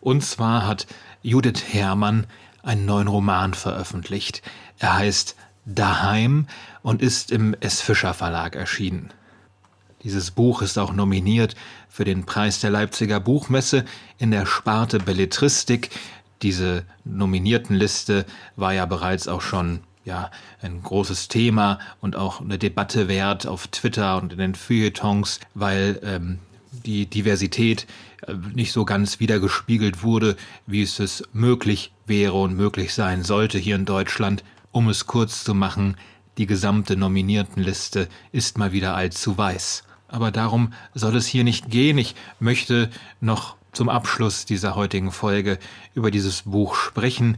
[0.00, 0.86] Und zwar hat
[1.20, 2.28] Judith Herrmann
[2.62, 4.42] einen neuen Roman veröffentlicht.
[4.78, 5.34] Er heißt
[5.74, 6.46] Daheim
[6.82, 7.80] und ist im S.
[7.80, 9.10] Fischer Verlag erschienen.
[10.02, 11.54] Dieses Buch ist auch nominiert
[11.88, 13.84] für den Preis der Leipziger Buchmesse
[14.18, 15.90] in der Sparte Belletristik.
[16.40, 18.24] Diese Nominiertenliste
[18.56, 20.30] war ja bereits auch schon ja,
[20.62, 26.00] ein großes Thema und auch eine Debatte wert auf Twitter und in den Feuilletons, weil
[26.02, 26.38] ähm,
[26.72, 27.86] die Diversität
[28.26, 33.58] äh, nicht so ganz wiedergespiegelt wurde, wie es es möglich wäre und möglich sein sollte
[33.58, 34.42] hier in Deutschland.
[34.72, 35.96] Um es kurz zu machen,
[36.38, 39.82] die gesamte Nominiertenliste ist mal wieder allzu weiß.
[40.06, 41.98] Aber darum soll es hier nicht gehen.
[41.98, 45.58] Ich möchte noch zum Abschluss dieser heutigen Folge
[45.94, 47.36] über dieses Buch sprechen.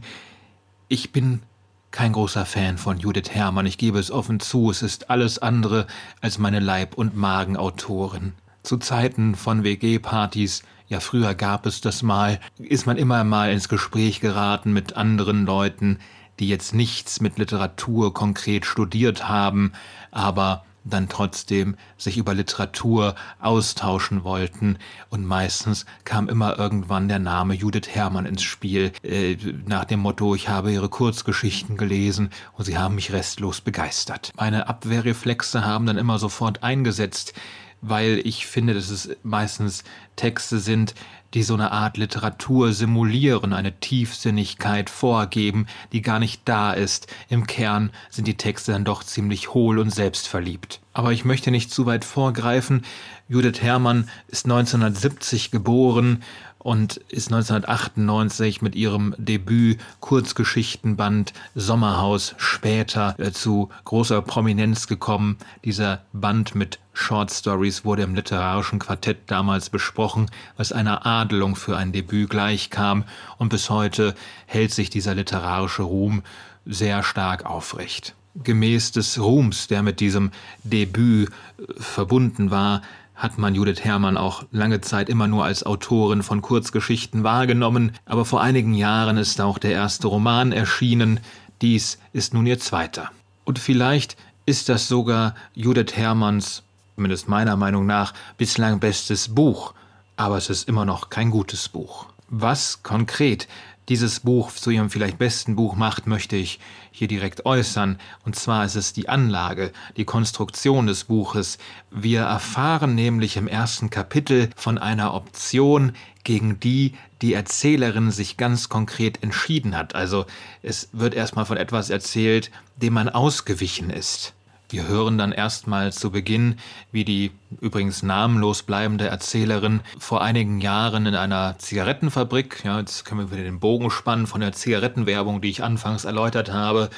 [0.87, 1.41] Ich bin
[1.89, 5.85] kein großer Fan von Judith Herrmann, ich gebe es offen zu, es ist alles andere
[6.21, 8.33] als meine Leib- und Magenautorin.
[8.63, 13.69] Zu Zeiten von WG-Partys, ja früher gab es das mal, ist man immer mal ins
[13.69, 15.99] Gespräch geraten mit anderen Leuten,
[16.39, 19.73] die jetzt nichts mit Literatur konkret studiert haben,
[20.11, 24.77] aber dann trotzdem sich über Literatur austauschen wollten.
[25.09, 30.35] Und meistens kam immer irgendwann der Name Judith Herrmann ins Spiel, äh, nach dem Motto,
[30.35, 34.31] ich habe ihre Kurzgeschichten gelesen und sie haben mich restlos begeistert.
[34.35, 37.33] Meine Abwehrreflexe haben dann immer sofort eingesetzt,
[37.81, 39.83] weil ich finde, dass es meistens
[40.15, 40.95] Texte sind,
[41.33, 47.07] die so eine Art Literatur simulieren, eine Tiefsinnigkeit vorgeben, die gar nicht da ist.
[47.29, 50.79] Im Kern sind die Texte dann doch ziemlich hohl und selbstverliebt.
[50.93, 52.83] Aber ich möchte nicht zu weit vorgreifen.
[53.27, 56.23] Judith Herrmann ist 1970 geboren
[56.63, 65.37] und ist 1998 mit ihrem Debüt Kurzgeschichtenband Sommerhaus später äh, zu großer Prominenz gekommen.
[65.65, 71.77] Dieser Band mit Short Stories wurde im literarischen Quartett damals besprochen, was einer Adelung für
[71.77, 73.03] ein Debüt gleichkam,
[73.37, 76.23] und bis heute hält sich dieser literarische Ruhm
[76.65, 78.15] sehr stark aufrecht.
[78.35, 80.31] Gemäß des Ruhms, der mit diesem
[80.63, 82.81] Debüt äh, verbunden war,
[83.15, 88.25] hat man Judith Herrmann auch lange Zeit immer nur als Autorin von Kurzgeschichten wahrgenommen, aber
[88.25, 91.19] vor einigen Jahren ist auch der erste Roman erschienen,
[91.61, 93.11] dies ist nun ihr zweiter.
[93.45, 96.63] Und vielleicht ist das sogar Judith Herrmanns,
[96.95, 99.73] zumindest meiner Meinung nach, bislang bestes Buch,
[100.17, 102.07] aber es ist immer noch kein gutes Buch.
[102.29, 103.47] Was konkret
[103.89, 106.59] dieses Buch zu ihrem vielleicht besten Buch macht, möchte ich
[106.91, 107.99] hier direkt äußern.
[108.25, 111.57] Und zwar ist es die Anlage, die Konstruktion des Buches.
[111.91, 115.93] Wir erfahren nämlich im ersten Kapitel von einer Option,
[116.23, 119.95] gegen die die Erzählerin sich ganz konkret entschieden hat.
[119.95, 120.25] Also
[120.61, 124.33] es wird erstmal von etwas erzählt, dem man ausgewichen ist.
[124.69, 126.55] Wir hören dann erstmal zu Beginn,
[126.91, 133.21] wie die übrigens namenlos bleibende Erzählerin vor einigen Jahren in einer Zigarettenfabrik, ja, jetzt können
[133.21, 136.89] wir wieder den Bogen spannen von der Zigarettenwerbung, die ich anfangs erläutert habe,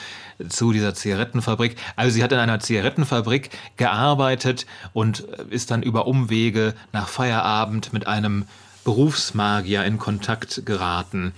[0.47, 1.75] zu dieser Zigarettenfabrik.
[1.95, 8.07] Also sie hat in einer Zigarettenfabrik gearbeitet und ist dann über Umwege nach Feierabend mit
[8.07, 8.45] einem
[8.85, 11.33] Berufsmagier in Kontakt geraten.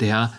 [0.00, 0.32] Der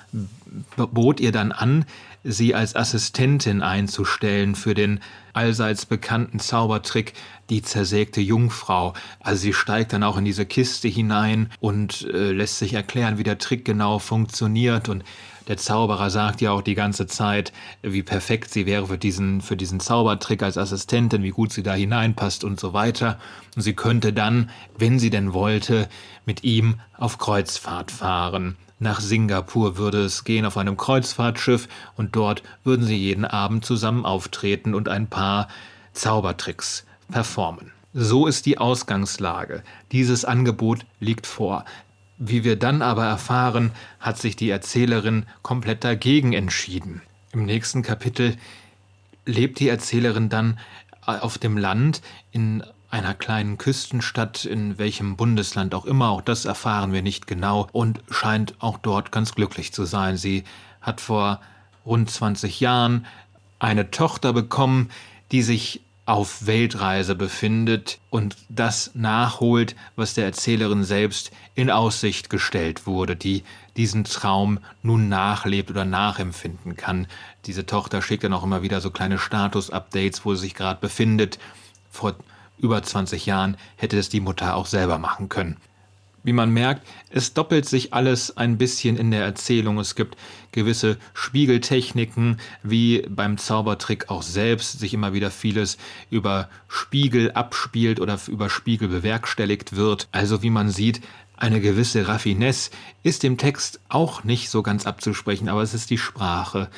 [0.75, 1.85] bot ihr dann an,
[2.23, 4.99] sie als Assistentin einzustellen für den
[5.33, 7.13] allseits bekannten Zaubertrick
[7.49, 8.93] die zersägte Jungfrau.
[9.19, 13.23] Also sie steigt dann auch in diese Kiste hinein und äh, lässt sich erklären, wie
[13.23, 15.03] der Trick genau funktioniert und
[15.47, 19.57] der Zauberer sagt ja auch die ganze Zeit, wie perfekt sie wäre für diesen, für
[19.57, 23.19] diesen Zaubertrick als Assistentin, wie gut sie da hineinpasst und so weiter.
[23.55, 25.89] Und sie könnte dann, wenn sie denn wollte,
[26.25, 28.55] mit ihm auf Kreuzfahrt fahren.
[28.83, 34.03] Nach Singapur würde es gehen auf einem Kreuzfahrtschiff und dort würden sie jeden Abend zusammen
[34.03, 35.47] auftreten und ein paar
[35.93, 37.71] Zaubertricks performen.
[37.93, 39.63] So ist die Ausgangslage.
[39.93, 41.63] Dieses Angebot liegt vor.
[42.17, 47.01] Wie wir dann aber erfahren, hat sich die Erzählerin komplett dagegen entschieden.
[47.31, 48.35] Im nächsten Kapitel
[49.25, 50.59] lebt die Erzählerin dann
[51.05, 52.01] auf dem Land
[52.33, 57.67] in einer kleinen Küstenstadt, in welchem Bundesland auch immer, auch das erfahren wir nicht genau,
[57.71, 60.15] und scheint auch dort ganz glücklich zu sein.
[60.15, 60.43] Sie
[60.79, 61.41] hat vor
[61.87, 63.07] rund 20 Jahren
[63.57, 64.91] eine Tochter bekommen,
[65.31, 72.85] die sich auf Weltreise befindet und das nachholt, was der Erzählerin selbst in Aussicht gestellt
[72.85, 73.41] wurde, die
[73.75, 77.07] diesen Traum nun nachlebt oder nachempfinden kann.
[77.47, 81.39] Diese Tochter schickt dann auch immer wieder so kleine Status-Updates, wo sie sich gerade befindet.
[81.89, 82.15] Vor
[82.63, 85.57] über 20 Jahren hätte es die Mutter auch selber machen können.
[86.25, 89.77] Wie man merkt, es doppelt sich alles ein bisschen in der Erzählung.
[89.77, 90.15] Es gibt
[90.53, 95.77] gewisse Spiegeltechniken, wie beim Zaubertrick auch selbst sich immer wieder vieles
[96.09, 100.07] über Spiegel abspielt oder über Spiegel bewerkstelligt wird.
[100.13, 101.01] Also wie man sieht,
[101.35, 102.71] eine gewisse Raffinesse
[103.03, 106.69] ist dem Text auch nicht so ganz abzusprechen, aber es ist die Sprache.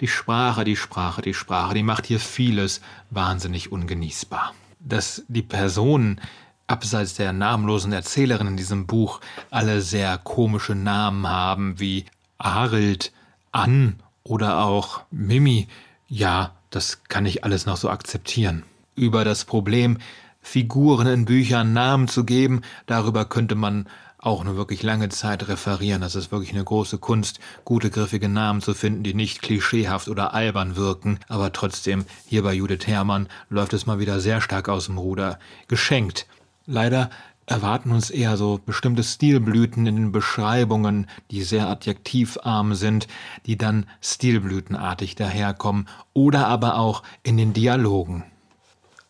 [0.00, 2.80] Die Sprache, die Sprache, die Sprache, die macht hier vieles
[3.10, 6.20] wahnsinnig ungenießbar dass die Personen
[6.66, 9.20] abseits der namenlosen Erzählerin in diesem Buch
[9.50, 12.04] alle sehr komische Namen haben, wie
[12.38, 13.12] Arild,
[13.52, 15.68] Ann oder auch Mimi.
[16.08, 18.64] Ja, das kann ich alles noch so akzeptieren.
[18.94, 19.98] Über das Problem,
[20.40, 23.88] Figuren in Büchern Namen zu geben, darüber könnte man
[24.24, 26.00] auch eine wirklich lange Zeit referieren.
[26.00, 30.34] Das ist wirklich eine große Kunst, gute griffige Namen zu finden, die nicht klischeehaft oder
[30.34, 31.20] albern wirken.
[31.28, 35.38] Aber trotzdem, hier bei Judith Herrmann läuft es mal wieder sehr stark aus dem Ruder.
[35.68, 36.26] Geschenkt.
[36.66, 37.10] Leider
[37.46, 43.06] erwarten uns eher so bestimmte Stilblüten in den Beschreibungen, die sehr adjektivarm sind,
[43.44, 48.24] die dann stilblütenartig daherkommen, oder aber auch in den Dialogen.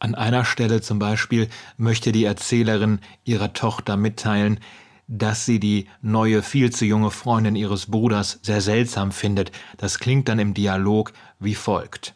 [0.00, 4.59] An einer Stelle zum Beispiel möchte die Erzählerin ihrer Tochter mitteilen,
[5.07, 9.52] dass sie die neue, viel zu junge Freundin ihres Bruders sehr seltsam findet.
[9.77, 12.15] Das klingt dann im Dialog wie folgt.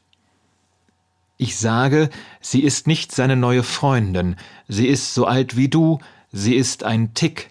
[1.36, 2.10] Ich sage,
[2.40, 4.36] sie ist nicht seine neue Freundin,
[4.66, 6.00] sie ist so alt wie du,
[6.32, 7.50] sie ist ein Tick.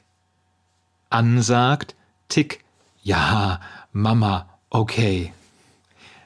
[1.09, 1.95] Ansagt,
[2.27, 2.65] Tick,
[3.01, 3.61] ja,
[3.93, 5.31] Mama, okay.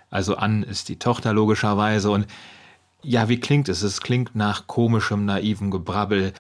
[0.09, 2.26] Also An ist die Tochter logischerweise und
[3.03, 3.82] ja, wie klingt es?
[3.82, 6.34] Es klingt nach komischem, naiven Gebrabbel.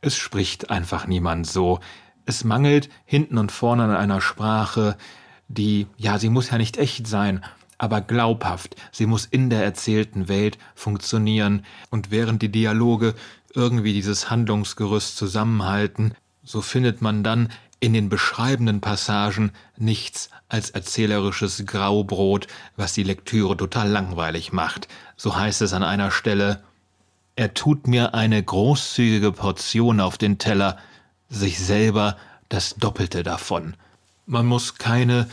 [0.00, 1.80] Es spricht einfach niemand so.
[2.26, 4.96] Es mangelt hinten und vorne an einer Sprache,
[5.48, 7.44] die, ja, sie muss ja nicht echt sein,
[7.76, 13.14] aber glaubhaft, sie muss in der erzählten Welt funktionieren, und während die Dialoge
[13.54, 17.50] irgendwie dieses Handlungsgerüst zusammenhalten, so findet man dann
[17.80, 22.46] in den beschreibenden Passagen nichts als erzählerisches Graubrot,
[22.76, 24.88] was die Lektüre total langweilig macht.
[25.16, 26.62] So heißt es an einer Stelle,
[27.36, 30.78] er tut mir eine großzügige Portion auf den Teller,
[31.28, 32.16] sich selber
[32.48, 33.76] das Doppelte davon.
[34.26, 35.28] Man muss keine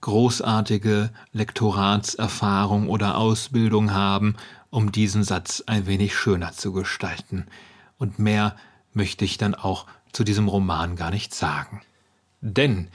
[0.00, 4.36] großartige Lektoratserfahrung oder Ausbildung haben,
[4.70, 7.46] um diesen Satz ein wenig schöner zu gestalten.
[7.98, 8.56] Und mehr
[8.92, 11.82] möchte ich dann auch zu diesem Roman gar nicht sagen.
[12.40, 12.88] Denn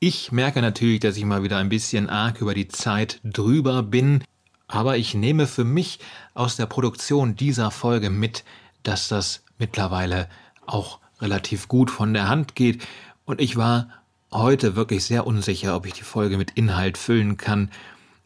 [0.00, 4.22] ich merke natürlich, dass ich mal wieder ein bisschen arg über die Zeit drüber bin,
[4.66, 5.98] aber ich nehme für mich
[6.34, 8.44] aus der Produktion dieser Folge mit,
[8.82, 10.28] dass das mittlerweile
[10.66, 12.86] auch relativ gut von der Hand geht
[13.24, 13.88] und ich war
[14.32, 17.70] heute wirklich sehr unsicher, ob ich die Folge mit Inhalt füllen kann,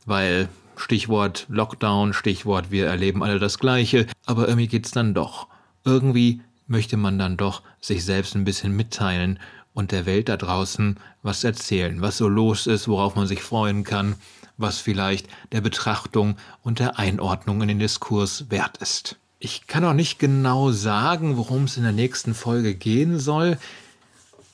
[0.04, 5.46] weil Stichwort Lockdown, Stichwort wir erleben alle das Gleiche, aber irgendwie geht's dann doch.
[5.84, 9.38] Irgendwie möchte man dann doch sich selbst ein bisschen mitteilen
[9.74, 13.84] und der Welt da draußen was erzählen, was so los ist, worauf man sich freuen
[13.84, 14.16] kann,
[14.56, 19.18] was vielleicht der Betrachtung und der Einordnung in den Diskurs wert ist.
[19.44, 23.58] Ich kann auch nicht genau sagen, worum es in der nächsten Folge gehen soll.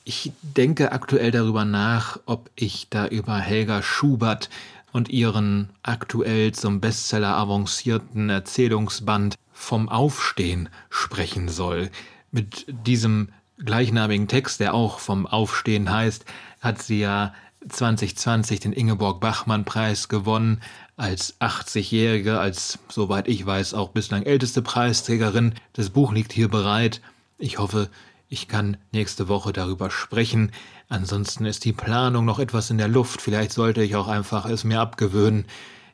[0.03, 4.49] Ich denke aktuell darüber nach, ob ich da über Helga Schubert
[4.91, 11.91] und ihren aktuell zum Bestseller avancierten Erzählungsband vom Aufstehen sprechen soll.
[12.31, 13.29] Mit diesem
[13.63, 16.25] gleichnamigen Text, der auch vom Aufstehen heißt,
[16.61, 17.35] hat sie ja
[17.67, 20.61] 2020 den Ingeborg Bachmann Preis gewonnen
[20.99, 25.55] als 80-Jährige, als soweit ich weiß auch bislang älteste Preisträgerin.
[25.71, 26.99] Das Buch liegt hier bereit.
[27.37, 27.89] Ich hoffe,
[28.27, 30.51] ich kann nächste Woche darüber sprechen.
[30.89, 33.21] Ansonsten ist die Planung noch etwas in der Luft.
[33.21, 35.45] Vielleicht sollte ich auch einfach es mir abgewöhnen,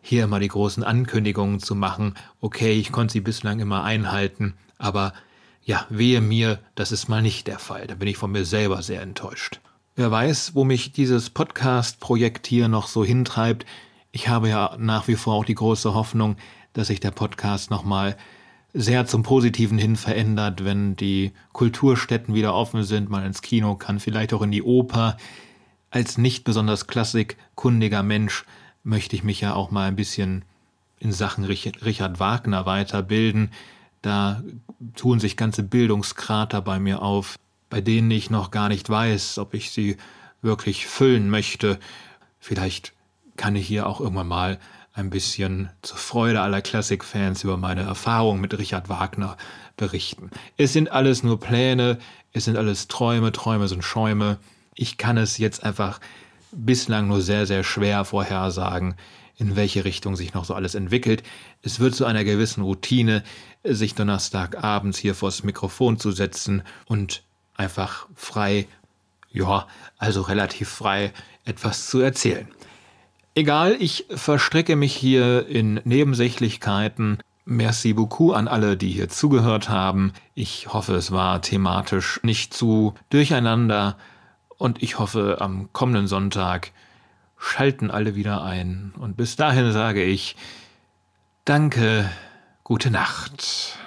[0.02, 2.16] hier immer die großen Ankündigungen zu machen.
[2.42, 5.14] Okay, ich konnte sie bislang immer einhalten, aber
[5.64, 7.86] ja, wehe mir, das ist mal nicht der Fall.
[7.86, 9.62] Da bin ich von mir selber sehr enttäuscht.
[9.96, 13.68] Wer weiß, wo mich dieses Podcast-Projekt hier noch so hintreibt.
[14.16, 16.38] Ich habe ja nach wie vor auch die große Hoffnung,
[16.72, 18.16] dass sich der Podcast nochmal
[18.74, 24.00] sehr zum Positiven hin verändert, wenn die Kulturstätten wieder offen sind, mal ins Kino kann,
[24.00, 25.18] vielleicht auch in die Oper.
[25.92, 28.46] Als nicht besonders klassikkundiger Mensch
[28.86, 30.46] möchte ich mich ja auch mal ein bisschen
[30.98, 33.52] in Sachen Richard Wagner weiterbilden.
[34.02, 34.42] Da
[34.96, 37.36] tun sich ganze Bildungskrater bei mir auf,
[37.70, 39.98] bei denen ich noch gar nicht weiß, ob ich sie
[40.42, 41.82] wirklich füllen möchte.
[42.40, 42.95] Vielleicht
[43.38, 44.60] kann ich hier auch irgendwann mal
[44.94, 49.38] ein bisschen zur Freude aller Klassikfans über meine Erfahrung mit Richard Wagner
[49.76, 50.32] berichten.
[50.58, 51.98] Es sind alles nur Pläne,
[52.32, 54.38] es sind alles Träume, Träume sind Schäume.
[54.74, 56.00] Ich kann es jetzt einfach
[56.52, 58.96] bislang nur sehr, sehr schwer vorhersagen,
[59.38, 61.24] in welche Richtung sich noch so alles entwickelt.
[61.62, 63.24] Es wird zu einer gewissen Routine,
[63.64, 67.24] sich Donnerstagabends hier vors Mikrofon zu setzen und
[67.56, 68.68] einfach frei,
[69.32, 69.68] ja,
[69.98, 71.12] also relativ frei
[71.44, 72.48] etwas zu erzählen.
[73.38, 77.18] Egal, ich verstricke mich hier in Nebensächlichkeiten.
[77.44, 80.14] Merci beaucoup an alle, die hier zugehört haben.
[80.36, 83.98] Ich hoffe, es war thematisch nicht zu durcheinander
[84.58, 86.72] und ich hoffe, am kommenden Sonntag
[87.38, 88.94] schalten alle wieder ein.
[88.98, 90.38] Und bis dahin sage ich
[91.44, 92.10] Danke,
[92.64, 93.78] gute Nacht.